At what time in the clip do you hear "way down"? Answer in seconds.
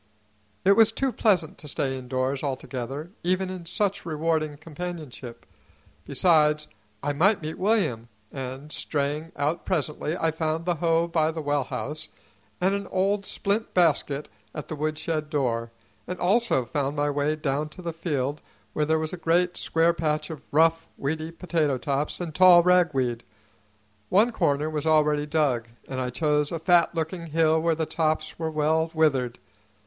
17.11-17.69